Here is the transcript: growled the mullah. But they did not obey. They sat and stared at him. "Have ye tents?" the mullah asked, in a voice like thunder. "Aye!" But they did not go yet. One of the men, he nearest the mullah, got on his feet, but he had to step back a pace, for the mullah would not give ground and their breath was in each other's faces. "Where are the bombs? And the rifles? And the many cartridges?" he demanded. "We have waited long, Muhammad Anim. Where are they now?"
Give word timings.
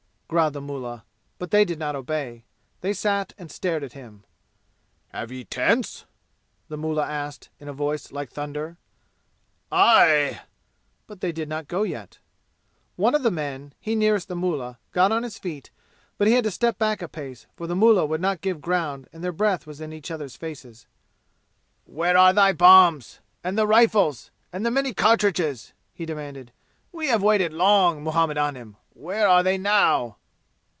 growled 0.33 0.53
the 0.53 0.61
mullah. 0.61 1.03
But 1.39 1.51
they 1.51 1.65
did 1.65 1.77
not 1.77 1.93
obey. 1.93 2.45
They 2.79 2.93
sat 2.93 3.33
and 3.37 3.51
stared 3.51 3.83
at 3.83 3.91
him. 3.91 4.23
"Have 5.09 5.29
ye 5.29 5.43
tents?" 5.43 6.05
the 6.69 6.77
mullah 6.77 7.05
asked, 7.05 7.49
in 7.59 7.67
a 7.67 7.73
voice 7.73 8.13
like 8.13 8.29
thunder. 8.29 8.77
"Aye!" 9.73 10.39
But 11.05 11.19
they 11.19 11.33
did 11.33 11.49
not 11.49 11.67
go 11.67 11.83
yet. 11.83 12.19
One 12.95 13.13
of 13.13 13.23
the 13.23 13.29
men, 13.29 13.73
he 13.81 13.93
nearest 13.93 14.29
the 14.29 14.35
mullah, 14.37 14.79
got 14.93 15.11
on 15.11 15.23
his 15.23 15.37
feet, 15.37 15.69
but 16.17 16.29
he 16.29 16.33
had 16.33 16.45
to 16.45 16.51
step 16.51 16.77
back 16.77 17.01
a 17.01 17.09
pace, 17.09 17.45
for 17.57 17.67
the 17.67 17.75
mullah 17.75 18.05
would 18.05 18.21
not 18.21 18.39
give 18.39 18.61
ground 18.61 19.09
and 19.11 19.21
their 19.21 19.33
breath 19.33 19.67
was 19.67 19.81
in 19.81 19.91
each 19.91 20.09
other's 20.09 20.37
faces. 20.37 20.87
"Where 21.83 22.15
are 22.17 22.31
the 22.31 22.55
bombs? 22.57 23.19
And 23.43 23.57
the 23.57 23.67
rifles? 23.67 24.31
And 24.53 24.65
the 24.65 24.71
many 24.71 24.93
cartridges?" 24.93 25.73
he 25.93 26.05
demanded. 26.05 26.53
"We 26.93 27.07
have 27.09 27.21
waited 27.21 27.51
long, 27.51 28.01
Muhammad 28.01 28.37
Anim. 28.37 28.77
Where 28.93 29.27
are 29.27 29.43
they 29.43 29.57
now?" 29.57 30.15